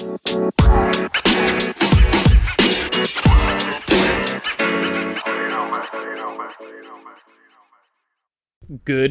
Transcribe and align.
Good 0.00 0.08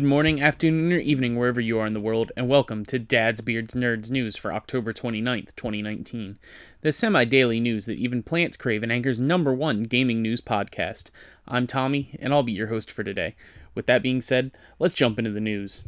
morning, 0.01 0.41
afternoon, 0.41 0.91
or 0.91 0.97
evening, 0.97 1.35
wherever 1.35 1.61
you 1.61 1.77
are 1.77 1.85
in 1.85 1.93
the 1.93 1.99
world, 1.99 2.31
and 2.35 2.49
welcome 2.49 2.85
to 2.85 2.97
Dad's 2.97 3.41
Beards 3.41 3.75
Nerds 3.75 4.09
News 4.09 4.35
for 4.35 4.51
October 4.51 4.91
29th, 4.91 5.55
2019. 5.55 6.39
The 6.81 6.91
semi 6.91 7.23
daily 7.23 7.59
news 7.59 7.85
that 7.85 7.99
even 7.99 8.23
plants 8.23 8.57
crave 8.57 8.81
and 8.81 8.91
Anchor's 8.91 9.19
number 9.19 9.53
one 9.53 9.83
gaming 9.83 10.23
news 10.23 10.41
podcast. 10.41 11.11
I'm 11.47 11.67
Tommy, 11.67 12.17
and 12.19 12.33
I'll 12.33 12.41
be 12.41 12.53
your 12.53 12.69
host 12.69 12.89
for 12.89 13.03
today. 13.03 13.35
With 13.75 13.85
that 13.85 14.01
being 14.01 14.21
said, 14.21 14.57
let's 14.79 14.95
jump 14.95 15.19
into 15.19 15.29
the 15.29 15.39
news. 15.39 15.83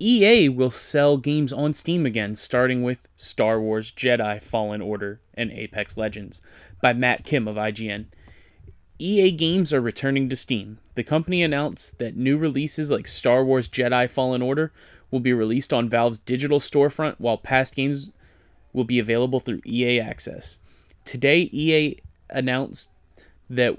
EA 0.00 0.48
will 0.48 0.70
sell 0.70 1.16
games 1.16 1.52
on 1.52 1.74
Steam 1.74 2.06
again, 2.06 2.36
starting 2.36 2.82
with 2.82 3.08
Star 3.16 3.60
Wars 3.60 3.90
Jedi 3.90 4.40
Fallen 4.40 4.80
Order 4.80 5.20
and 5.34 5.50
Apex 5.50 5.96
Legends 5.96 6.40
by 6.80 6.92
Matt 6.92 7.24
Kim 7.24 7.48
of 7.48 7.56
IGN. 7.56 8.06
EA 9.00 9.32
games 9.32 9.72
are 9.72 9.80
returning 9.80 10.28
to 10.28 10.36
Steam. 10.36 10.78
The 10.94 11.02
company 11.02 11.42
announced 11.42 11.98
that 11.98 12.16
new 12.16 12.36
releases 12.36 12.90
like 12.90 13.06
Star 13.06 13.44
Wars 13.44 13.68
Jedi 13.68 14.08
Fallen 14.08 14.42
Order 14.42 14.72
will 15.10 15.20
be 15.20 15.32
released 15.32 15.72
on 15.72 15.88
Valve's 15.88 16.18
digital 16.18 16.60
storefront, 16.60 17.16
while 17.18 17.36
past 17.36 17.74
games 17.74 18.12
will 18.72 18.84
be 18.84 18.98
available 18.98 19.40
through 19.40 19.62
EA 19.66 20.00
Access. 20.00 20.60
Today, 21.04 21.48
EA 21.52 21.96
announced 22.30 22.90
that 23.48 23.76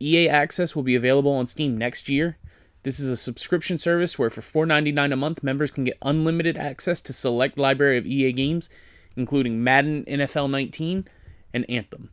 EA 0.00 0.28
Access 0.28 0.76
will 0.76 0.82
be 0.82 0.94
available 0.94 1.32
on 1.32 1.46
Steam 1.46 1.76
next 1.76 2.08
year. 2.08 2.38
This 2.88 3.00
is 3.00 3.10
a 3.10 3.18
subscription 3.18 3.76
service 3.76 4.18
where 4.18 4.30
for 4.30 4.40
$4.99 4.66 5.12
a 5.12 5.16
month, 5.16 5.42
members 5.42 5.70
can 5.70 5.84
get 5.84 5.98
unlimited 6.00 6.56
access 6.56 7.02
to 7.02 7.12
select 7.12 7.58
library 7.58 7.98
of 7.98 8.06
EA 8.06 8.32
games, 8.32 8.70
including 9.14 9.62
Madden 9.62 10.06
NFL 10.06 10.48
19 10.48 11.06
and 11.52 11.68
Anthem. 11.68 12.08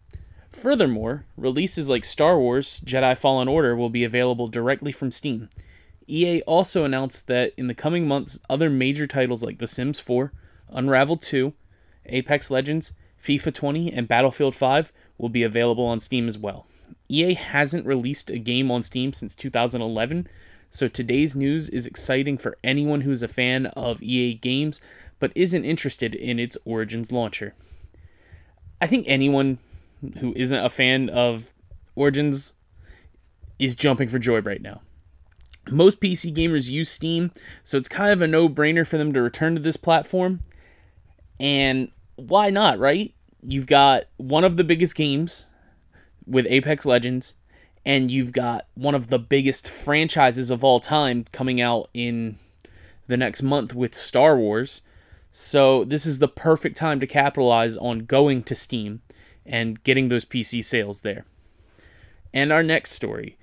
Furthermore, 0.51 1.27
releases 1.37 1.87
like 1.87 2.03
Star 2.03 2.37
Wars 2.37 2.81
Jedi 2.83 3.17
Fallen 3.17 3.47
Order 3.47 3.73
will 3.73 3.89
be 3.89 4.03
available 4.03 4.49
directly 4.49 4.91
from 4.91 5.13
Steam. 5.13 5.49
EA 6.07 6.41
also 6.41 6.83
announced 6.83 7.27
that 7.27 7.53
in 7.55 7.67
the 7.67 7.73
coming 7.73 8.05
months, 8.05 8.41
other 8.49 8.69
major 8.69 9.07
titles 9.07 9.41
like 9.41 9.59
The 9.59 9.67
Sims 9.67 10.01
4, 10.01 10.33
Unravel 10.71 11.15
2, 11.15 11.53
Apex 12.07 12.51
Legends, 12.51 12.91
FIFA 13.23 13.53
20, 13.53 13.93
and 13.93 14.09
Battlefield 14.09 14.55
5 14.55 14.91
will 15.17 15.29
be 15.29 15.43
available 15.43 15.85
on 15.85 16.01
Steam 16.01 16.27
as 16.27 16.37
well. 16.37 16.67
EA 17.07 17.33
hasn't 17.33 17.85
released 17.85 18.29
a 18.29 18.37
game 18.37 18.69
on 18.69 18.83
Steam 18.83 19.13
since 19.13 19.35
2011, 19.35 20.27
so 20.75 20.89
today's 20.89 21.37
news 21.37 21.69
is 21.69 21.87
exciting 21.87 22.37
for 22.37 22.57
anyone 22.61 23.01
who's 23.01 23.23
a 23.23 23.29
fan 23.29 23.67
of 23.67 24.03
EA 24.03 24.33
games 24.33 24.81
but 25.21 25.31
isn't 25.33 25.63
interested 25.63 26.13
in 26.13 26.37
its 26.37 26.57
Origins 26.65 27.13
launcher. 27.13 27.55
I 28.81 28.87
think 28.87 29.05
anyone 29.07 29.59
who 30.19 30.33
isn't 30.35 30.65
a 30.65 30.69
fan 30.69 31.07
of 31.07 31.53
Origins 31.95 32.55
is 33.57 33.73
jumping 33.73 34.09
for 34.09 34.19
joy 34.19 34.41
right 34.41 34.61
now. 34.61 34.81
Most 35.71 36.01
PC 36.01 36.35
gamers 36.35 36.69
use 36.69 36.89
Steam, 36.89 37.31
so 37.63 37.77
it's 37.77 37.87
kind 37.87 38.11
of 38.11 38.21
a 38.21 38.27
no 38.27 38.49
brainer 38.49 38.85
for 38.85 38.97
them 38.97 39.13
to 39.13 39.21
return 39.21 39.55
to 39.55 39.61
this 39.61 39.77
platform. 39.77 40.41
And 41.39 41.89
why 42.17 42.49
not, 42.49 42.79
right? 42.79 43.13
You've 43.41 43.67
got 43.67 44.03
one 44.17 44.43
of 44.43 44.57
the 44.57 44.65
biggest 44.65 44.93
games 44.97 45.45
with 46.27 46.45
Apex 46.49 46.85
Legends, 46.85 47.35
and 47.85 48.09
you've 48.09 48.33
got 48.33 48.67
one 48.73 48.95
of 48.95 49.07
the 49.07 49.19
biggest 49.19 49.69
franchises 49.69 50.49
of 50.49 50.63
all 50.63 50.79
time 50.79 51.25
coming 51.31 51.61
out 51.61 51.89
in 51.93 52.39
the 53.07 53.17
next 53.17 53.43
month 53.43 53.75
with 53.75 53.93
Star 53.93 54.37
Wars. 54.37 54.81
So, 55.31 55.83
this 55.83 56.05
is 56.05 56.19
the 56.19 56.27
perfect 56.27 56.77
time 56.77 56.99
to 57.01 57.07
capitalize 57.07 57.75
on 57.77 58.05
going 58.05 58.43
to 58.43 58.55
Steam 58.55 59.01
and 59.45 59.83
getting 59.83 60.09
those 60.09 60.25
PC 60.25 60.63
sales 60.63 61.01
there. 61.01 61.25
And 62.33 62.51
our 62.51 62.63
next 62.63 62.91
story 62.91 63.37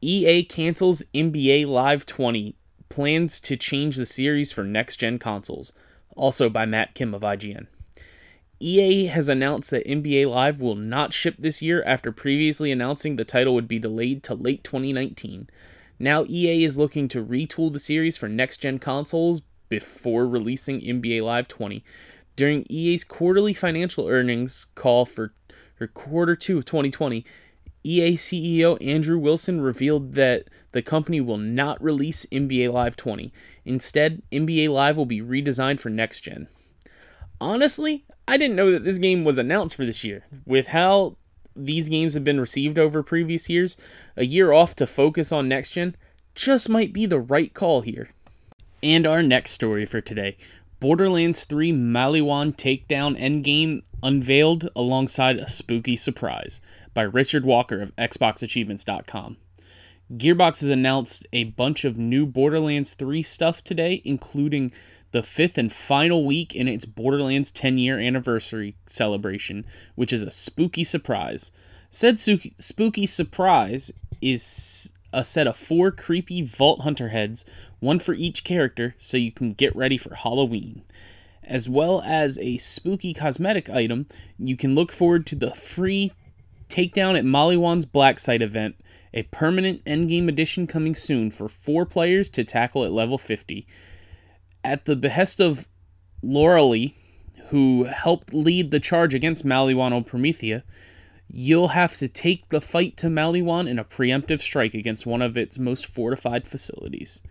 EA 0.00 0.44
cancels 0.44 1.02
NBA 1.14 1.66
Live 1.66 2.06
20, 2.06 2.54
plans 2.88 3.40
to 3.40 3.56
change 3.56 3.96
the 3.96 4.06
series 4.06 4.52
for 4.52 4.62
next 4.62 4.96
gen 4.98 5.18
consoles, 5.18 5.72
also 6.14 6.48
by 6.48 6.66
Matt 6.66 6.94
Kim 6.94 7.14
of 7.14 7.22
IGN. 7.22 7.66
EA 8.64 9.06
has 9.08 9.28
announced 9.28 9.70
that 9.70 9.86
NBA 9.86 10.30
Live 10.30 10.58
will 10.58 10.74
not 10.74 11.12
ship 11.12 11.34
this 11.38 11.60
year 11.60 11.82
after 11.84 12.10
previously 12.10 12.72
announcing 12.72 13.16
the 13.16 13.24
title 13.24 13.54
would 13.54 13.68
be 13.68 13.78
delayed 13.78 14.22
to 14.22 14.34
late 14.34 14.64
2019. 14.64 15.50
Now 15.98 16.24
EA 16.26 16.64
is 16.64 16.78
looking 16.78 17.06
to 17.08 17.22
retool 17.22 17.70
the 17.70 17.78
series 17.78 18.16
for 18.16 18.26
next 18.26 18.58
gen 18.58 18.78
consoles 18.78 19.42
before 19.68 20.26
releasing 20.26 20.80
NBA 20.80 21.22
Live 21.22 21.46
20, 21.46 21.84
during 22.36 22.64
EA's 22.70 23.04
quarterly 23.04 23.52
financial 23.52 24.08
earnings 24.08 24.66
call 24.74 25.04
for, 25.04 25.34
for 25.76 25.86
quarter 25.86 26.34
two 26.34 26.56
of 26.56 26.64
2020, 26.64 27.22
EA 27.84 28.16
CEO 28.16 28.78
Andrew 28.82 29.18
Wilson 29.18 29.60
revealed 29.60 30.14
that 30.14 30.48
the 30.72 30.80
company 30.80 31.20
will 31.20 31.36
not 31.36 31.82
release 31.82 32.24
NBA 32.32 32.72
Live 32.72 32.96
20. 32.96 33.30
Instead, 33.66 34.22
NBA 34.32 34.70
Live 34.70 34.96
will 34.96 35.04
be 35.04 35.20
redesigned 35.20 35.80
for 35.80 35.90
next 35.90 36.22
gen. 36.22 36.48
Honestly, 37.40 38.04
I 38.26 38.36
didn't 38.36 38.56
know 38.56 38.70
that 38.70 38.84
this 38.84 38.98
game 38.98 39.24
was 39.24 39.38
announced 39.38 39.74
for 39.74 39.84
this 39.84 40.04
year. 40.04 40.24
With 40.46 40.68
how 40.68 41.16
these 41.56 41.88
games 41.88 42.14
have 42.14 42.24
been 42.24 42.40
received 42.40 42.78
over 42.78 43.02
previous 43.02 43.48
years, 43.48 43.76
a 44.16 44.24
year 44.24 44.52
off 44.52 44.74
to 44.76 44.86
focus 44.86 45.32
on 45.32 45.48
next 45.48 45.70
gen 45.70 45.96
just 46.34 46.68
might 46.68 46.92
be 46.92 47.06
the 47.06 47.20
right 47.20 47.52
call 47.54 47.82
here. 47.82 48.10
And 48.82 49.06
our 49.06 49.22
next 49.22 49.52
story 49.52 49.86
for 49.86 50.00
today 50.00 50.36
Borderlands 50.80 51.44
3 51.44 51.72
Maliwan 51.72 52.54
Takedown 52.54 53.18
Endgame 53.18 53.82
unveiled 54.02 54.68
alongside 54.76 55.38
a 55.38 55.48
spooky 55.48 55.96
surprise 55.96 56.60
by 56.92 57.02
Richard 57.02 57.44
Walker 57.44 57.80
of 57.80 57.96
XboxAchievements.com. 57.96 59.38
Gearbox 60.12 60.60
has 60.60 60.68
announced 60.68 61.26
a 61.32 61.44
bunch 61.44 61.84
of 61.84 61.96
new 61.96 62.26
Borderlands 62.26 62.92
3 62.92 63.22
stuff 63.22 63.64
today, 63.64 64.02
including 64.04 64.72
the 65.14 65.22
fifth 65.22 65.56
and 65.56 65.72
final 65.72 66.24
week 66.24 66.56
in 66.56 66.66
its 66.66 66.84
Borderlands 66.84 67.52
10 67.52 67.78
year 67.78 68.00
anniversary 68.00 68.74
celebration, 68.84 69.64
which 69.94 70.12
is 70.12 70.24
a 70.24 70.30
spooky 70.30 70.82
surprise. 70.82 71.52
Said 71.88 72.18
spooky 72.18 73.06
surprise 73.06 73.92
is 74.20 74.92
a 75.12 75.24
set 75.24 75.46
of 75.46 75.56
four 75.56 75.92
creepy 75.92 76.42
Vault 76.42 76.80
Hunter 76.80 77.10
heads 77.10 77.44
one 77.78 78.00
for 78.00 78.12
each 78.14 78.42
character, 78.42 78.96
so 78.98 79.16
you 79.16 79.30
can 79.30 79.52
get 79.52 79.76
ready 79.76 79.96
for 79.96 80.16
Halloween. 80.16 80.82
As 81.44 81.68
well 81.68 82.02
as 82.04 82.36
a 82.40 82.56
spooky 82.56 83.14
cosmetic 83.14 83.70
item, 83.70 84.06
you 84.36 84.56
can 84.56 84.74
look 84.74 84.90
forward 84.90 85.26
to 85.26 85.36
the 85.36 85.54
free 85.54 86.10
takedown 86.68 87.16
at 87.16 87.24
Maliwan's 87.24 87.84
Black 87.84 88.18
Site 88.18 88.42
event, 88.42 88.74
a 89.12 89.22
permanent 89.22 89.84
endgame 89.84 90.28
edition 90.28 90.66
coming 90.66 90.96
soon 90.96 91.30
for 91.30 91.48
four 91.48 91.86
players 91.86 92.28
to 92.30 92.42
tackle 92.42 92.84
at 92.84 92.90
level 92.90 93.16
50. 93.16 93.64
At 94.64 94.86
the 94.86 94.96
behest 94.96 95.40
of 95.40 95.68
Lorelei, 96.22 96.88
who 97.50 97.84
helped 97.84 98.32
lead 98.32 98.70
the 98.70 98.80
charge 98.80 99.14
against 99.14 99.44
Maliwan 99.44 99.92
on 99.92 100.04
Promethea, 100.04 100.64
you'll 101.28 101.68
have 101.68 101.96
to 101.98 102.08
take 102.08 102.48
the 102.48 102.60
fight 102.60 102.96
to 102.96 103.08
Maliwan 103.08 103.68
in 103.68 103.78
a 103.78 103.84
preemptive 103.84 104.40
strike 104.40 104.74
against 104.74 105.06
one 105.06 105.20
of 105.20 105.36
its 105.36 105.58
most 105.58 105.86
fortified 105.86 106.48
facilities. 106.48 107.22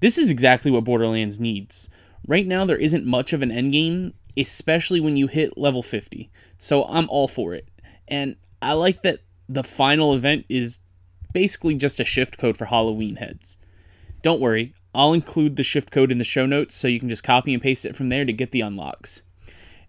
This 0.00 0.18
is 0.18 0.30
exactly 0.30 0.70
what 0.70 0.84
Borderlands 0.84 1.38
needs. 1.38 1.88
Right 2.26 2.46
now, 2.46 2.64
there 2.64 2.76
isn't 2.76 3.06
much 3.06 3.32
of 3.32 3.42
an 3.42 3.50
endgame, 3.50 4.12
especially 4.36 5.00
when 5.00 5.16
you 5.16 5.28
hit 5.28 5.56
level 5.56 5.82
50. 5.82 6.30
So 6.58 6.84
I'm 6.84 7.08
all 7.08 7.28
for 7.28 7.54
it. 7.54 7.68
And 8.08 8.36
I 8.60 8.72
like 8.72 9.02
that 9.02 9.20
the 9.48 9.64
final 9.64 10.14
event 10.14 10.44
is 10.48 10.80
basically 11.32 11.74
just 11.74 12.00
a 12.00 12.04
shift 12.04 12.38
code 12.38 12.56
for 12.56 12.64
Halloween 12.64 13.16
heads. 13.16 13.56
Don't 14.22 14.40
worry, 14.40 14.74
I'll 14.98 15.12
include 15.12 15.54
the 15.54 15.62
shift 15.62 15.92
code 15.92 16.10
in 16.10 16.18
the 16.18 16.24
show 16.24 16.44
notes 16.44 16.74
so 16.74 16.88
you 16.88 16.98
can 16.98 17.08
just 17.08 17.22
copy 17.22 17.54
and 17.54 17.62
paste 17.62 17.84
it 17.84 17.94
from 17.94 18.08
there 18.08 18.24
to 18.24 18.32
get 18.32 18.50
the 18.50 18.62
unlocks. 18.62 19.22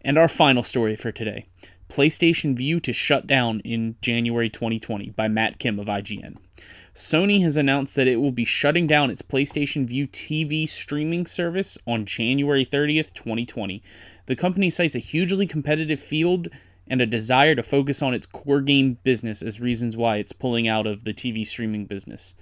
And 0.02 0.20
our 0.20 0.28
final 0.28 0.62
story 0.62 0.96
for 0.96 1.12
today 1.12 1.48
PlayStation 1.89 2.56
Vue 2.56 2.80
to 2.81 2.94
shut 2.94 3.25
down 3.25 3.60
in 3.62 3.95
January 4.04 4.51
2020 4.51 5.10
by 5.10 5.28
Matt 5.28 5.57
Kim 5.57 5.80
of 5.80 5.88
IGN. 5.88 6.38
Sony 6.94 7.42
has 7.42 7.57
announced 7.57 7.95
that 7.95 8.07
it 8.07 8.18
will 8.18 8.31
be 8.31 8.45
shutting 8.45 8.86
down 8.86 9.10
its 9.10 9.24
PlayStation 9.24 9.88
Vue 9.88 10.06
TV 10.06 10.69
streaming 10.69 11.25
service 11.25 11.75
on 11.88 12.06
January 12.06 12.63
30th, 12.63 13.12
2020. 13.16 13.81
The 14.28 14.36
company 14.36 14.69
cites 14.69 14.94
a 14.94 15.00
hugely 15.00 15.48
competitive 15.48 16.00
field 16.00 16.50
and 16.88 17.01
a 17.01 17.07
desire 17.07 17.56
to 17.56 17.63
focus 17.63 18.04
on 18.04 18.13
its 18.13 18.28
core 18.28 18.62
game 18.62 19.00
business 19.04 19.42
as 19.42 19.60
reasons 19.60 19.98
why 19.98 20.18
it's 20.18 20.34
pulling 20.34 20.68
out 20.68 20.86
of 20.86 21.04
the 21.04 21.16
TV 21.16 21.48
streaming 21.48 21.88
business. 21.88 22.36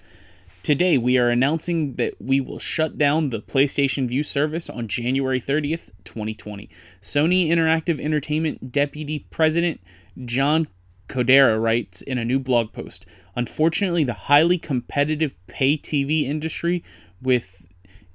Today, 0.68 0.98
we 0.98 1.18
are 1.18 1.30
announcing 1.30 1.96
that 1.96 2.16
we 2.20 2.42
will 2.42 2.60
shut 2.60 2.98
down 2.98 3.30
the 3.30 3.40
PlayStation 3.40 4.06
Vue 4.06 4.22
service 4.22 4.70
on 4.70 4.90
January 4.90 5.40
30th, 5.40 5.92
2020. 6.04 6.70
Sony 7.02 7.48
Interactive 7.48 8.02
Entertainment 8.02 8.70
Deputy 8.70 9.20
President 9.30 9.80
John 10.26 10.68
Kodera 11.08 11.58
writes 11.58 12.02
in 12.02 12.18
a 12.18 12.26
new 12.26 12.38
blog 12.38 12.74
post 12.74 13.06
Unfortunately, 13.34 14.04
the 14.04 14.12
highly 14.28 14.58
competitive 14.58 15.36
pay 15.48 15.78
TV 15.78 16.24
industry 16.24 16.84
with 17.22 17.66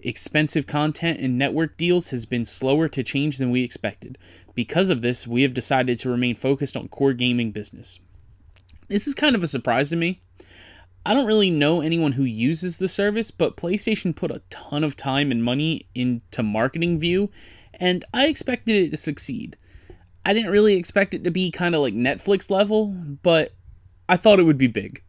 Expensive 0.00 0.66
content 0.66 1.20
and 1.20 1.38
network 1.38 1.78
deals 1.78 2.08
has 2.08 2.26
been 2.26 2.44
slower 2.44 2.86
to 2.86 3.02
change 3.02 3.38
than 3.38 3.50
we 3.50 3.64
expected. 3.64 4.18
Because 4.54 4.90
of 4.90 5.00
this, 5.00 5.26
we 5.26 5.40
have 5.40 5.54
decided 5.54 5.98
to 6.00 6.10
remain 6.10 6.36
focused 6.36 6.76
on 6.76 6.88
core 6.88 7.14
gaming 7.14 7.50
business. 7.50 7.98
This 8.88 9.08
is 9.08 9.14
kind 9.14 9.34
of 9.34 9.42
a 9.42 9.48
surprise 9.48 9.88
to 9.88 9.96
me. 9.96 10.20
I 11.04 11.14
don't 11.14 11.26
really 11.26 11.50
know 11.50 11.80
anyone 11.80 12.12
who 12.12 12.24
uses 12.24 12.78
the 12.78 12.86
service, 12.86 13.30
but 13.30 13.56
PlayStation 13.56 14.14
put 14.14 14.30
a 14.30 14.42
ton 14.50 14.84
of 14.84 14.96
time 14.96 15.32
and 15.32 15.42
money 15.42 15.86
into 15.94 16.42
marketing 16.42 16.98
Vue, 16.98 17.28
and 17.74 18.04
I 18.14 18.26
expected 18.26 18.76
it 18.76 18.90
to 18.90 18.96
succeed. 18.96 19.56
I 20.24 20.32
didn't 20.32 20.52
really 20.52 20.76
expect 20.76 21.14
it 21.14 21.24
to 21.24 21.30
be 21.32 21.50
kind 21.50 21.74
of 21.74 21.80
like 21.80 21.94
Netflix 21.94 22.50
level, 22.50 22.94
but 23.22 23.52
I 24.08 24.16
thought 24.16 24.38
it 24.38 24.44
would 24.44 24.58
be 24.58 24.68
big. 24.68 25.02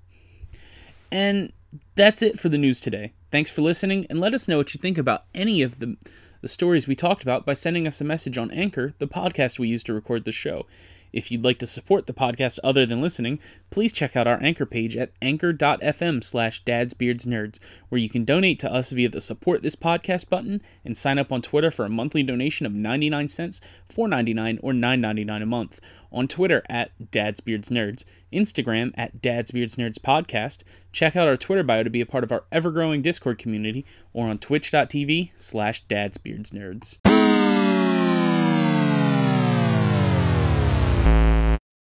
And 1.12 1.54
that's 1.96 2.24
it 2.24 2.40
for 2.40 2.50
the 2.50 2.58
news 2.58 2.80
today. 2.80 3.14
Thanks 3.32 3.52
for 3.52 3.62
listening, 3.62 4.08
and 4.10 4.20
let 4.20 4.34
us 4.34 4.48
know 4.48 4.58
what 4.58 4.74
you 4.74 4.80
think 4.80 4.98
about 4.98 5.26
any 5.36 5.62
of 5.62 5.78
the, 5.78 5.96
the 6.42 6.48
stories 6.48 6.88
we 6.88 6.96
talked 6.96 7.22
about 7.22 7.46
by 7.46 7.54
sending 7.54 7.86
us 7.86 8.02
a 8.02 8.04
message 8.04 8.40
on 8.40 8.50
Anchor, 8.50 8.96
the 8.98 9.08
podcast 9.08 9.60
we 9.60 9.68
use 9.68 9.84
to 9.84 9.94
record 9.94 10.26
the 10.26 10.32
show. 10.32 10.66
If 11.14 11.32
you'd 11.32 11.44
like 11.44 11.60
to 11.60 11.68
support 11.68 12.08
the 12.08 12.14
podcast 12.14 12.60
other 12.64 12.86
than 12.86 13.02
listening, 13.02 13.40
please 13.70 13.94
check 13.94 14.16
out 14.16 14.28
our 14.28 14.42
Anchor 14.42 14.66
page 14.66 14.98
at 14.98 15.12
anchor.fm 15.22 16.24
slash 16.24 16.64
dadsbeardsnerds, 16.64 17.60
where 17.90 18.02
you 18.02 18.10
can 18.10 18.26
donate 18.26 18.60
to 18.60 18.74
us 18.74 18.90
via 18.90 19.10
the 19.10 19.22
support 19.22 19.62
this 19.62 19.76
podcast 19.76 20.28
button 20.28 20.62
and 20.84 20.98
sign 20.98 21.20
up 21.20 21.32
on 21.32 21.44
Twitter 21.44 21.70
for 21.70 21.86
a 21.86 21.90
monthly 21.90 22.24
donation 22.24 22.66
of 22.66 22.74
99 22.74 23.30
cents, 23.30 23.62
4.99 23.90 24.60
or 24.64 24.74
9.99 24.74 25.44
a 25.44 25.46
month. 25.46 25.80
On 26.12 26.28
Twitter 26.28 26.64
at 26.68 26.92
dadsbeardsnerds, 27.12 28.04
Instagram 28.32 28.92
at 28.96 29.22
dadsbeardsnerds 29.22 30.00
podcast. 30.00 30.64
Check 30.92 31.16
out 31.16 31.28
our 31.28 31.38
Twitter 31.38 31.64
bio 31.64 31.84
to 31.84 31.90
be 31.90 32.02
a 32.02 32.06
part 32.06 32.24
of 32.24 32.32
our 32.32 32.44
ever-growing 32.52 33.04
Discord 33.04 33.38
community, 33.38 33.86
or 34.14 34.28
on 34.28 34.40
twitch.tv 34.40 35.32
slash 35.36 35.86
dadsbeardsnerds. 35.86 37.53